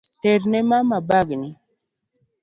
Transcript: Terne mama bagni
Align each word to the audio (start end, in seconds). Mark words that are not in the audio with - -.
Terne 0.21 0.59
mama 0.69 0.97
bagni 1.07 1.49